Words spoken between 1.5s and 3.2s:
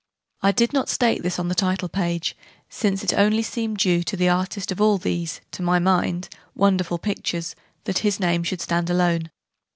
title page, since it